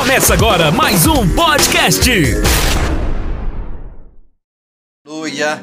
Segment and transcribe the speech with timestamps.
[0.00, 2.10] Começa agora mais um podcast.
[5.06, 5.62] Aleluia.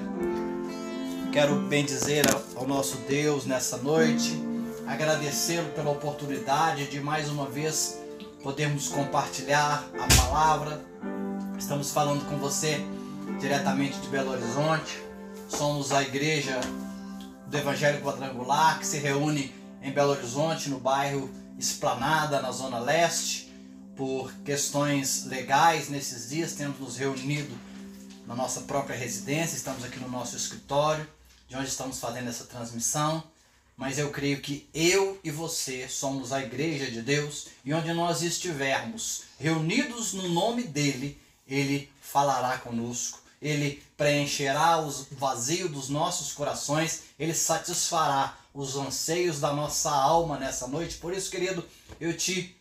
[1.33, 2.23] Quero bem dizer
[2.55, 4.39] ao nosso Deus nessa noite,
[4.85, 7.99] agradecê-lo pela oportunidade de mais uma vez
[8.43, 10.85] podermos compartilhar a palavra.
[11.57, 12.79] Estamos falando com você
[13.39, 15.01] diretamente de Belo Horizonte.
[15.49, 16.61] Somos a igreja
[17.47, 21.27] do Evangelho Quadrangular que se reúne em Belo Horizonte, no bairro
[21.57, 23.46] Esplanada, na Zona Leste.
[23.97, 27.57] Por questões legais, nesses dias temos nos reunido
[28.27, 31.09] na nossa própria residência, estamos aqui no nosso escritório,
[31.49, 33.23] de onde estamos fazendo essa transmissão.
[33.75, 38.21] Mas eu creio que eu e você somos a igreja de Deus e onde nós
[38.21, 47.03] estivermos reunidos no nome dele, ele falará conosco, ele preencherá o vazio dos nossos corações,
[47.17, 50.97] ele satisfará os anseios da nossa alma nessa noite.
[50.97, 51.65] Por isso, querido,
[51.99, 52.55] eu te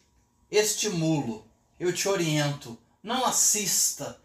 [0.51, 1.47] estimulo,
[1.79, 4.19] eu te oriento, não assista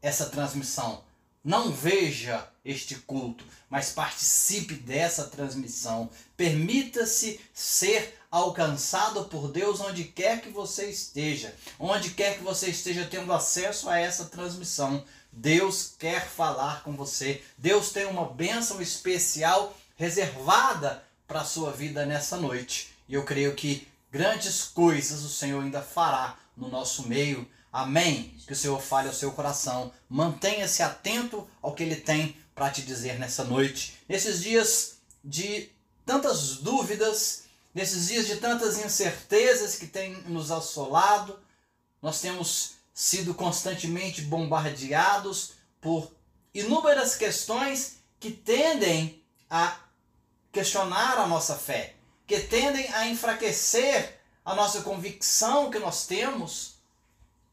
[0.00, 1.04] essa transmissão,
[1.42, 6.10] não veja este culto, mas participe dessa transmissão.
[6.36, 13.06] Permita-se ser alcançado por Deus onde quer que você esteja, onde quer que você esteja
[13.08, 15.04] tendo acesso a essa transmissão.
[15.30, 17.42] Deus quer falar com você.
[17.56, 22.92] Deus tem uma bênção especial reservada para a sua vida nessa noite.
[23.08, 23.86] E eu creio que
[24.16, 27.46] grandes coisas o Senhor ainda fará no nosso meio.
[27.70, 28.34] Amém.
[28.46, 29.92] Que o Senhor fale ao seu coração.
[30.08, 33.98] Mantenha-se atento ao que Ele tem para te dizer nessa noite.
[34.08, 35.68] Nesses dias de
[36.06, 41.38] tantas dúvidas, nesses dias de tantas incertezas que têm nos assolado,
[42.00, 46.10] nós temos sido constantemente bombardeados por
[46.54, 49.78] inúmeras questões que tendem a
[50.50, 51.95] questionar a nossa fé,
[52.26, 56.74] que tendem a enfraquecer a nossa convicção que nós temos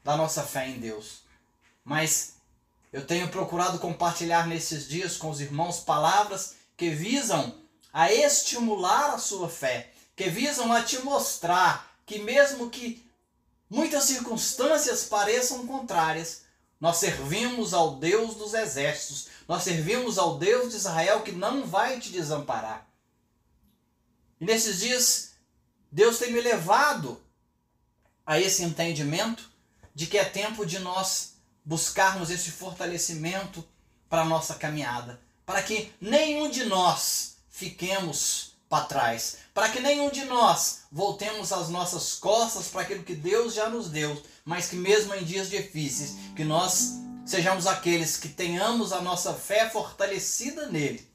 [0.03, 1.23] da nossa fé em Deus.
[1.83, 2.33] Mas
[2.91, 7.55] eu tenho procurado compartilhar nesses dias com os irmãos palavras que visam
[7.92, 13.03] a estimular a sua fé, que visam a te mostrar que mesmo que
[13.69, 16.43] muitas circunstâncias pareçam contrárias,
[16.80, 21.99] nós servimos ao Deus dos exércitos, nós servimos ao Deus de Israel que não vai
[21.99, 22.86] te desamparar.
[24.43, 25.30] E nesses dias,
[25.89, 27.17] Deus tem me levado
[28.26, 29.49] a esse entendimento
[29.95, 33.65] de que é tempo de nós buscarmos esse fortalecimento
[34.09, 40.09] para a nossa caminhada, para que nenhum de nós fiquemos para trás, para que nenhum
[40.09, 44.75] de nós voltemos as nossas costas para aquilo que Deus já nos deu, mas que
[44.75, 51.12] mesmo em dias difíceis, que nós sejamos aqueles que tenhamos a nossa fé fortalecida nele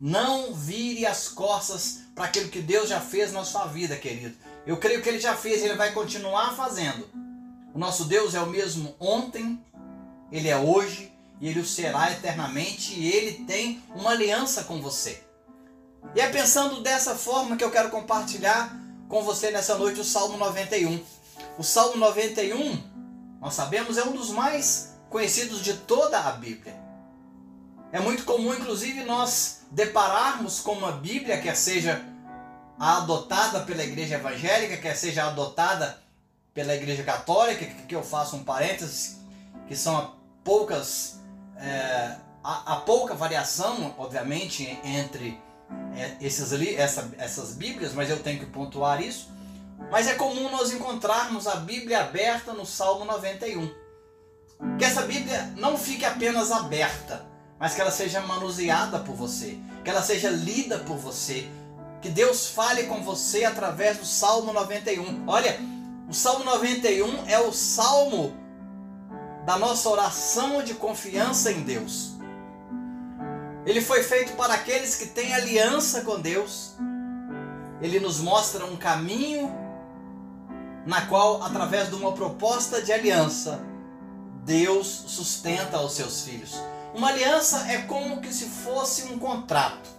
[0.00, 4.36] não vire as costas para aquilo que Deus já fez na sua vida, querido.
[4.66, 7.08] Eu creio que Ele já fez e Ele vai continuar fazendo.
[7.74, 9.62] O nosso Deus é o mesmo ontem,
[10.30, 15.22] Ele é hoje e Ele o será eternamente e Ele tem uma aliança com você.
[16.14, 18.76] E é pensando dessa forma que eu quero compartilhar
[19.08, 21.02] com você nessa noite o Salmo 91.
[21.58, 22.82] O Salmo 91,
[23.40, 26.83] nós sabemos, é um dos mais conhecidos de toda a Bíblia.
[27.94, 32.04] É muito comum, inclusive, nós depararmos com uma Bíblia, quer seja
[32.76, 36.02] adotada pela igreja evangélica, quer seja adotada
[36.52, 39.20] pela igreja católica, que eu faço um parênteses,
[39.68, 41.20] que são poucas,
[41.56, 45.40] é, a, a, pouca variação, obviamente, entre
[45.94, 49.30] é, esses essa, essas Bíblias, mas eu tenho que pontuar isso.
[49.92, 53.72] Mas é comum nós encontrarmos a Bíblia aberta no Salmo 91.
[54.80, 59.90] Que essa Bíblia não fique apenas aberta, mas que ela seja manuseada por você, que
[59.90, 61.48] ela seja lida por você,
[62.00, 65.24] que Deus fale com você através do Salmo 91.
[65.26, 65.58] Olha,
[66.08, 68.36] o Salmo 91 é o salmo
[69.46, 72.12] da nossa oração de confiança em Deus.
[73.66, 76.74] Ele foi feito para aqueles que têm aliança com Deus.
[77.80, 79.50] Ele nos mostra um caminho
[80.86, 83.62] na qual, através de uma proposta de aliança,
[84.44, 86.54] Deus sustenta os seus filhos.
[86.94, 89.90] Uma aliança é como que se fosse um contrato.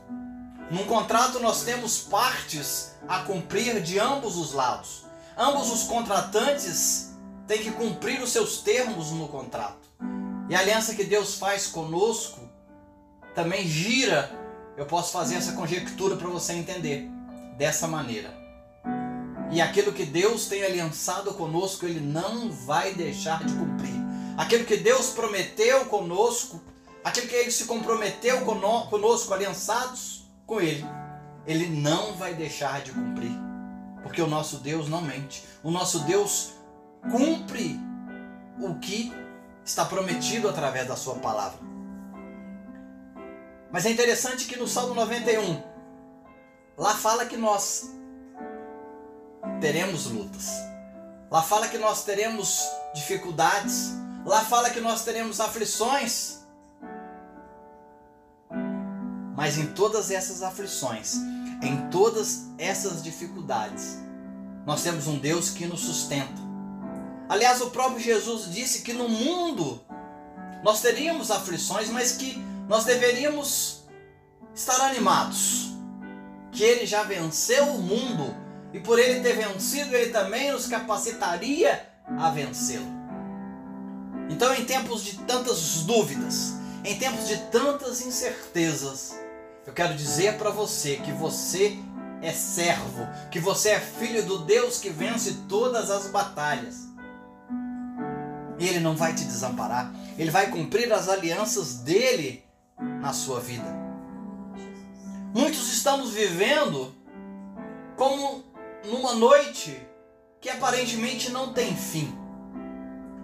[0.72, 5.04] Num contrato nós temos partes a cumprir de ambos os lados.
[5.38, 7.14] Ambos os contratantes
[7.46, 9.90] têm que cumprir os seus termos no contrato.
[10.50, 12.40] E a aliança que Deus faz conosco
[13.36, 14.32] também gira.
[14.78, 17.10] Eu posso fazer essa conjectura para você entender
[17.58, 18.34] dessa maneira.
[19.52, 23.94] E aquilo que Deus tem aliançado conosco, Ele não vai deixar de cumprir.
[24.38, 26.62] Aquilo que Deus prometeu conosco,
[27.06, 30.84] aquilo que ele se comprometeu conosco, aliançados com ele,
[31.46, 33.32] ele não vai deixar de cumprir.
[34.02, 35.46] Porque o nosso Deus não mente.
[35.64, 36.54] O nosso Deus
[37.12, 37.80] cumpre
[38.60, 39.14] o que
[39.64, 41.60] está prometido através da sua palavra.
[43.72, 45.62] Mas é interessante que no Salmo 91,
[46.78, 47.92] lá fala que nós
[49.62, 50.50] teremos lutas.
[51.30, 53.92] Lá fala que nós teremos dificuldades.
[54.26, 56.45] Lá fala que nós teremos aflições.
[59.36, 61.16] Mas em todas essas aflições,
[61.62, 63.98] em todas essas dificuldades,
[64.66, 66.44] nós temos um Deus que nos sustenta.
[67.28, 69.82] Aliás, o próprio Jesus disse que no mundo
[70.64, 73.84] nós teríamos aflições, mas que nós deveríamos
[74.54, 75.74] estar animados.
[76.52, 78.34] Que ele já venceu o mundo
[78.74, 81.88] e por ele ter vencido, ele também nos capacitaria
[82.18, 82.88] a vencê-lo.
[84.30, 86.54] Então, em tempos de tantas dúvidas,
[86.84, 89.16] em tempos de tantas incertezas,
[89.66, 91.78] eu quero dizer para você que você
[92.22, 96.86] é servo, que você é filho do Deus que vence todas as batalhas.
[98.60, 102.44] Ele não vai te desamparar, Ele vai cumprir as alianças dele
[103.02, 103.66] na sua vida.
[105.34, 106.96] Muitos estamos vivendo
[107.98, 108.44] como
[108.86, 109.86] numa noite
[110.40, 112.16] que aparentemente não tem fim.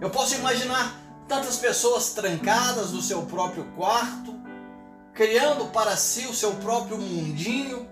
[0.00, 4.31] Eu posso imaginar tantas pessoas trancadas no seu próprio quarto,
[5.14, 7.88] criando para si o seu próprio mundinho,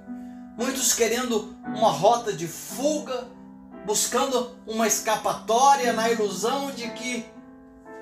[0.56, 3.28] muitos querendo uma rota de fuga,
[3.86, 7.24] buscando uma escapatória na ilusão de que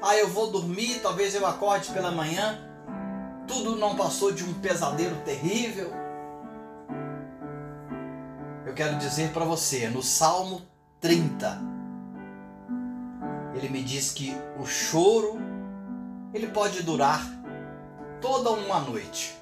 [0.01, 2.59] ah, eu vou dormir, talvez eu acorde pela manhã.
[3.49, 5.91] Tudo não passou de um pesadelo terrível.
[8.65, 10.63] Eu quero dizer para você, no Salmo
[11.01, 11.61] 30,
[13.57, 15.39] ele me diz que o choro
[16.33, 17.21] ele pode durar
[18.21, 19.37] toda uma noite,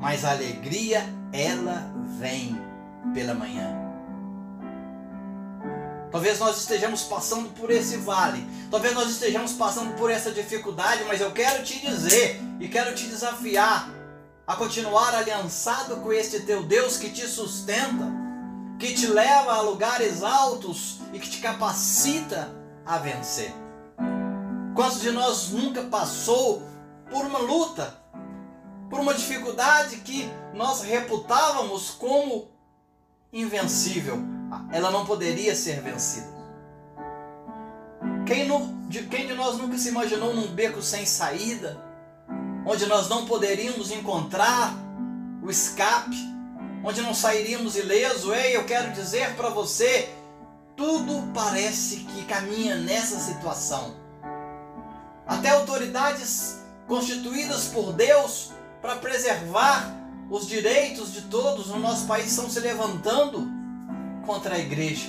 [0.00, 2.60] mas a alegria ela vem
[3.12, 3.74] pela manhã.
[6.10, 11.20] Talvez nós estejamos passando por esse vale, talvez nós estejamos passando por essa dificuldade, mas
[11.20, 13.90] eu quero te dizer e quero te desafiar
[14.46, 18.06] a continuar aliançado com este teu Deus que te sustenta,
[18.78, 22.54] que te leva a lugares altos e que te capacita
[22.84, 23.52] a vencer.
[24.74, 26.62] Quantos de nós nunca passou
[27.10, 27.94] por uma luta,
[28.90, 32.48] por uma dificuldade que nós reputávamos como
[33.32, 34.18] invencível.
[34.72, 36.34] Ela não poderia ser vencida.
[38.24, 41.80] Quem, no, de, quem de nós nunca se imaginou num beco sem saída,
[42.66, 44.74] onde nós não poderíamos encontrar
[45.42, 46.16] o escape,
[46.84, 48.34] onde não sairíamos ileso?
[48.34, 50.08] Ei, eu quero dizer para você,
[50.76, 53.94] tudo parece que caminha nessa situação.
[55.26, 56.55] Até autoridades
[56.86, 58.50] constituídas por Deus
[58.80, 59.94] para preservar
[60.30, 63.46] os direitos de todos no nosso país estão se levantando
[64.24, 65.08] contra a igreja.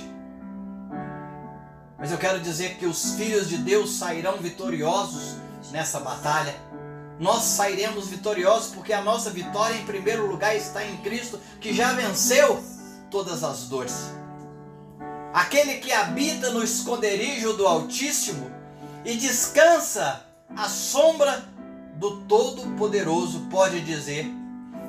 [1.98, 5.36] Mas eu quero dizer que os filhos de Deus sairão vitoriosos
[5.72, 6.54] nessa batalha.
[7.18, 11.92] Nós sairemos vitoriosos porque a nossa vitória, em primeiro lugar, está em Cristo, que já
[11.92, 12.62] venceu
[13.10, 14.12] todas as dores.
[15.34, 18.48] Aquele que habita no esconderijo do Altíssimo
[19.04, 20.24] e descansa
[20.56, 21.44] à sombra
[21.98, 24.30] do Todo-Poderoso pode dizer: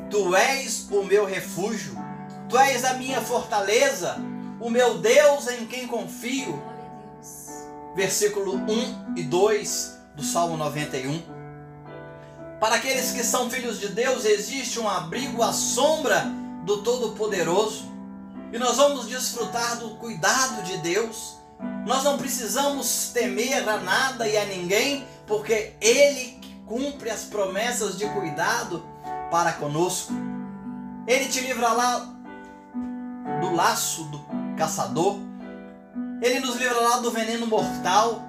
[0.09, 1.97] Tu és o meu refúgio,
[2.47, 4.17] tu és a minha fortaleza,
[4.59, 6.61] o meu Deus em quem confio.
[7.95, 11.21] Versículo 1 e 2 do Salmo 91.
[12.59, 16.25] Para aqueles que são filhos de Deus, existe um abrigo à sombra
[16.65, 17.89] do Todo-Poderoso.
[18.53, 21.37] E nós vamos desfrutar do cuidado de Deus.
[21.85, 26.38] Nós não precisamos temer a nada e a ninguém, porque Ele
[26.69, 28.85] cumpre as promessas de cuidado
[29.31, 30.13] para conosco.
[31.07, 32.05] Ele te livrará
[33.41, 34.23] do laço do
[34.55, 35.17] caçador.
[36.21, 38.21] Ele nos livrará do veneno mortal.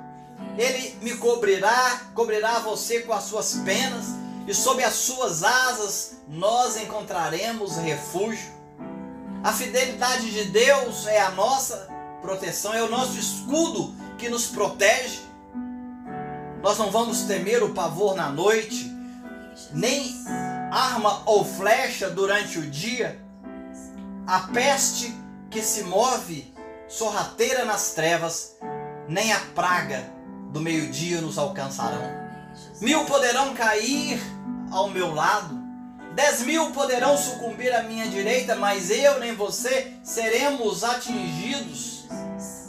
[0.57, 4.07] Ele me cobrirá, cobrirá você com as suas penas,
[4.47, 8.51] e sob as suas asas nós encontraremos refúgio.
[9.45, 11.89] A fidelidade de Deus é a nossa
[12.23, 15.30] proteção, é o nosso escudo que nos protege.
[16.63, 18.93] Nós não vamos temer o pavor na noite,
[19.73, 20.15] nem
[20.71, 23.21] arma ou flecha durante o dia,
[24.27, 25.15] a peste
[25.51, 26.53] que se move
[26.87, 28.57] sorrateira nas trevas,
[29.09, 30.13] nem a praga
[30.53, 32.21] do meio-dia nos alcançarão.
[32.81, 34.21] Mil poderão cair
[34.71, 35.59] ao meu lado,
[36.15, 42.05] dez mil poderão sucumbir à minha direita, mas eu nem você seremos atingidos.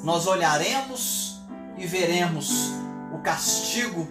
[0.04, 1.42] Nós olharemos
[1.78, 2.81] e veremos
[3.20, 4.08] castigo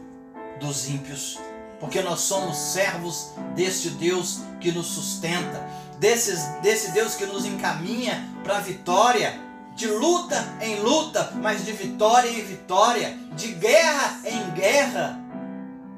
[0.59, 1.38] dos ímpios,
[1.78, 5.66] porque nós somos servos deste Deus que nos sustenta,
[5.99, 9.49] desse, desse Deus que nos encaminha para a vitória.
[9.75, 15.19] de luta em luta, mas de vitória em vitória, de guerra em guerra,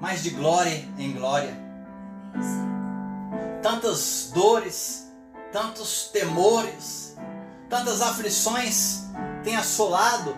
[0.01, 1.59] mas de glória em glória.
[3.61, 5.11] Tantas dores,
[5.51, 7.17] tantos temores,
[7.69, 9.05] tantas aflições
[9.43, 10.37] têm assolado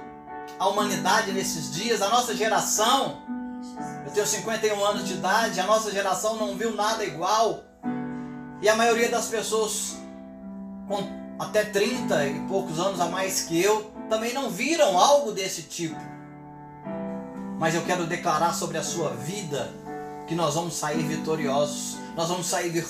[0.64, 3.18] a humanidade nesses dias, a nossa geração.
[4.06, 7.62] Eu tenho 51 anos de idade, a nossa geração não viu nada igual.
[8.62, 9.96] E a maioria das pessoas
[10.88, 11.06] com
[11.38, 16.00] até 30 e poucos anos a mais que eu também não viram algo desse tipo.
[17.58, 19.70] Mas eu quero declarar sobre a sua vida
[20.26, 22.82] que nós vamos sair vitoriosos, nós vamos sair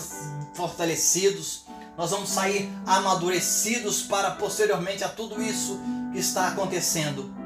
[0.55, 1.65] fortalecidos,
[1.99, 5.81] nós vamos sair amadurecidos para posteriormente a tudo isso
[6.13, 7.43] que está acontecendo,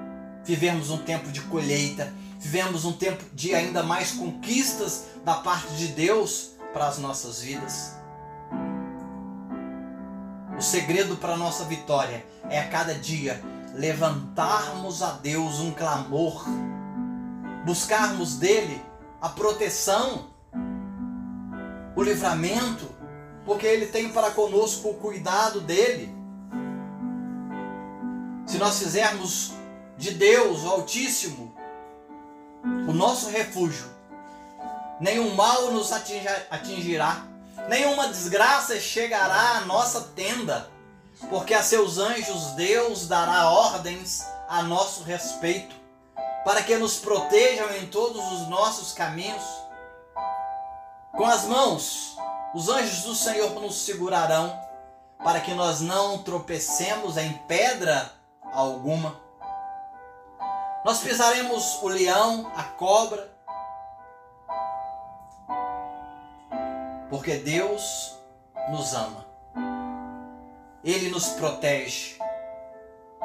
[0.48, 5.88] vivermos um tempo de colheita, vivemos um tempo de ainda mais conquistas da parte de
[5.88, 7.94] Deus para as nossas vidas.
[10.56, 13.42] O segredo para a nossa vitória é a cada dia
[13.74, 16.46] levantarmos a Deus um clamor,
[17.66, 18.82] buscarmos dele
[19.20, 20.30] a proteção,
[21.94, 22.88] o livramento,
[23.44, 26.16] porque ele tem para conosco o cuidado dele.
[28.46, 29.57] Se nós fizermos
[29.98, 31.54] de Deus, o Altíssimo,
[32.88, 33.90] o nosso refúgio,
[35.00, 37.28] nenhum mal nos atingirá
[37.68, 40.70] nenhuma desgraça chegará à nossa tenda,
[41.28, 45.76] porque a seus anjos Deus dará ordens a nosso respeito,
[46.44, 49.44] para que nos protejam em todos os nossos caminhos.
[51.12, 52.16] Com as mãos,
[52.54, 54.58] os anjos do Senhor nos segurarão,
[55.22, 58.10] para que nós não tropecemos em pedra
[58.52, 59.27] alguma.
[60.84, 63.38] Nós pisaremos o leão, a cobra,
[67.08, 68.18] Porque Deus
[68.70, 69.26] nos ama.
[70.84, 72.18] Ele nos protege.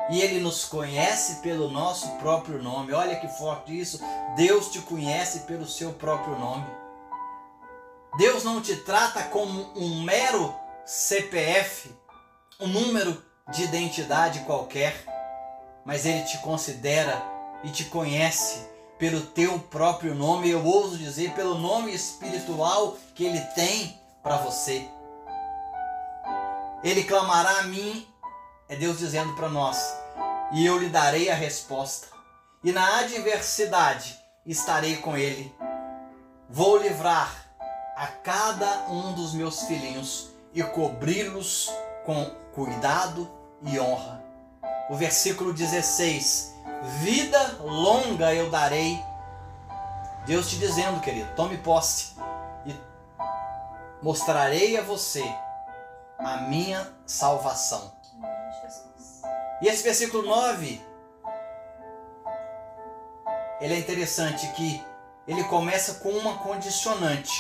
[0.10, 2.94] E Ele nos conhece pelo nosso próprio nome.
[2.94, 4.00] Olha que forte isso.
[4.36, 6.66] Deus te conhece pelo seu próprio nome.
[8.18, 10.54] Deus não te trata como um mero
[10.86, 11.96] CPF,
[12.60, 14.94] um número de identidade qualquer,
[15.86, 17.22] mas Ele te considera
[17.63, 18.67] e te conhece
[18.98, 24.88] pelo teu próprio nome, eu ouso dizer, pelo nome espiritual que ele tem para você.
[26.84, 28.08] Ele clamará a mim,
[28.67, 29.77] é Deus dizendo para nós,
[30.53, 32.08] e eu lhe darei a resposta.
[32.63, 35.53] E na adversidade estarei com ele.
[36.50, 37.46] Vou livrar
[37.96, 41.72] a cada um dos meus filhinhos e cobri-los
[42.05, 43.29] com cuidado
[43.63, 44.24] e honra.
[44.90, 49.04] O versículo 16 vida longa eu darei.
[50.25, 52.13] Deus te dizendo, querido, tome posse
[52.66, 52.75] e
[54.02, 55.24] mostrarei a você
[56.18, 57.94] a minha salvação.
[59.62, 60.82] E esse versículo 9,
[63.62, 64.84] ele é interessante que
[65.28, 67.32] ele começa com uma condicionante.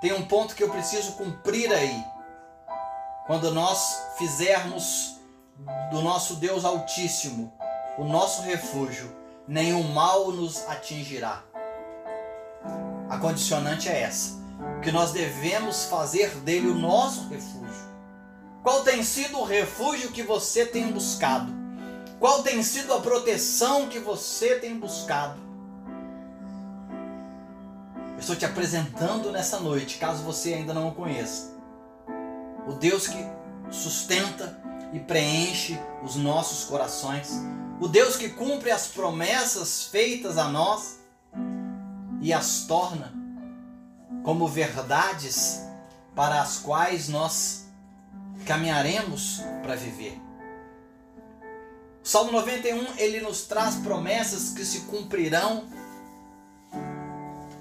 [0.00, 2.04] Tem um ponto que eu preciso cumprir aí.
[3.26, 5.19] Quando nós fizermos
[5.90, 7.52] do nosso Deus Altíssimo
[8.00, 9.14] o nosso refúgio,
[9.46, 11.42] nenhum mal nos atingirá.
[13.10, 14.38] A condicionante é essa,
[14.82, 17.90] que nós devemos fazer dele o nosso refúgio.
[18.62, 21.52] Qual tem sido o refúgio que você tem buscado?
[22.18, 25.38] Qual tem sido a proteção que você tem buscado?
[28.14, 31.50] Eu estou te apresentando nessa noite, caso você ainda não o conheça.
[32.66, 33.26] O Deus que
[33.70, 34.59] sustenta
[34.92, 37.30] e preenche os nossos corações,
[37.80, 41.00] o Deus que cumpre as promessas feitas a nós
[42.20, 43.12] e as torna
[44.22, 45.62] como verdades
[46.14, 47.66] para as quais nós
[48.44, 50.20] caminharemos para viver.
[52.02, 55.64] O Salmo 91 ele nos traz promessas que se cumprirão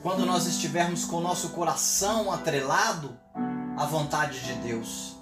[0.01, 3.17] quando nós estivermos com o nosso coração atrelado
[3.77, 5.19] à vontade de Deus.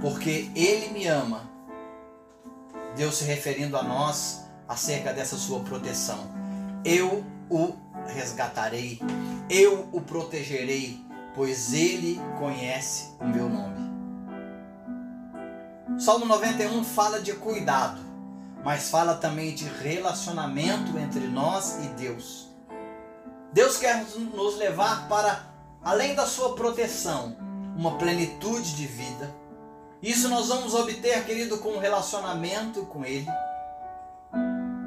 [0.00, 1.48] Porque Ele me ama
[2.98, 6.18] Deus se referindo a nós acerca dessa sua proteção.
[6.84, 7.72] Eu o
[8.08, 9.00] resgatarei,
[9.48, 11.00] eu o protegerei,
[11.32, 13.88] pois ele conhece o meu nome.
[15.96, 18.00] Salmo 91 fala de cuidado,
[18.64, 22.48] mas fala também de relacionamento entre nós e Deus.
[23.52, 25.46] Deus quer nos levar para
[25.84, 27.36] além da sua proteção,
[27.76, 29.32] uma plenitude de vida
[30.02, 33.26] isso nós vamos obter, querido, com um relacionamento com Ele.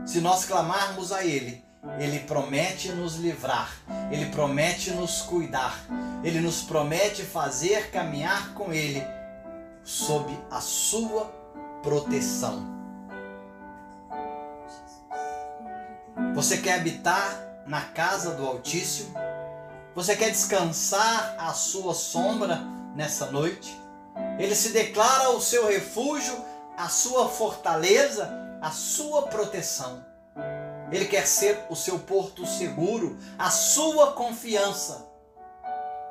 [0.05, 1.63] Se nós clamarmos a Ele,
[1.99, 3.71] Ele promete nos livrar,
[4.09, 5.77] Ele promete nos cuidar,
[6.23, 9.03] Ele nos promete fazer caminhar com Ele
[9.83, 11.25] sob a sua
[11.83, 12.65] proteção.
[16.33, 19.13] Você quer habitar na casa do Altíssimo?
[19.93, 22.61] Você quer descansar à sua sombra
[22.95, 23.80] nessa noite?
[24.37, 26.35] Ele se declara o seu refúgio,
[26.77, 28.29] a sua fortaleza,
[28.61, 30.05] a sua proteção.
[30.91, 35.09] Ele quer ser o seu porto seguro, a sua confiança.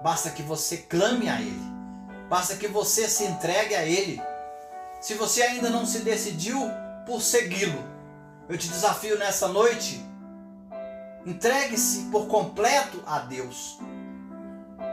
[0.03, 1.71] Basta que você clame a Ele.
[2.29, 4.23] Basta que você se entregue a Ele.
[5.01, 6.59] Se você ainda não se decidiu
[7.07, 7.83] por segui-lo,
[8.49, 10.05] eu te desafio nessa noite.
[11.27, 13.79] Entregue-se por completo a Deus.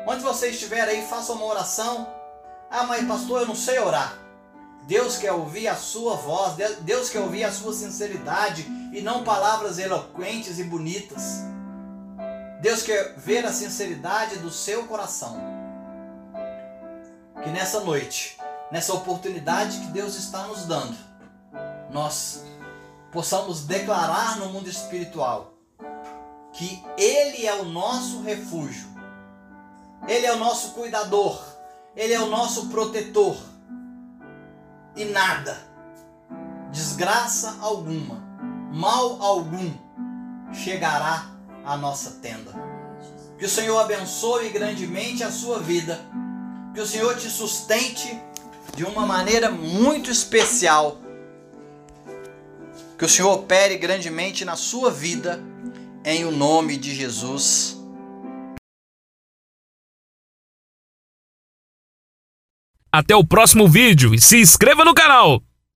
[0.06, 2.17] Onde você estiver aí, faça uma oração.
[2.70, 4.18] Ah, mas pastor, eu não sei orar.
[4.88, 9.80] Deus quer ouvir a sua voz, Deus quer ouvir a sua sinceridade e não palavras
[9.80, 11.42] eloquentes e bonitas.
[12.62, 15.38] Deus quer ver a sinceridade do seu coração.
[17.44, 18.38] Que nessa noite,
[18.72, 20.98] nessa oportunidade que Deus está nos dando,
[21.92, 22.44] nós
[23.12, 25.54] possamos declarar no mundo espiritual
[26.54, 28.88] que Ele é o nosso refúgio,
[30.08, 31.40] Ele é o nosso cuidador,
[31.98, 33.36] Ele é o nosso protetor
[34.96, 35.58] e nada,
[36.72, 38.24] desgraça alguma,
[38.72, 39.72] mal algum
[40.54, 41.32] chegará
[41.66, 42.54] à nossa tenda.
[43.39, 46.00] Que o Senhor abençoe grandemente a sua vida.
[46.74, 48.20] Que o Senhor te sustente
[48.75, 51.00] de uma maneira muito especial.
[52.98, 55.44] Que o Senhor opere grandemente na sua vida,
[56.04, 57.76] em o nome de Jesus.
[62.98, 65.47] Até o próximo vídeo e se inscreva no canal!